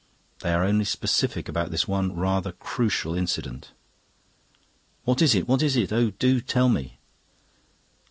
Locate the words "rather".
2.15-2.53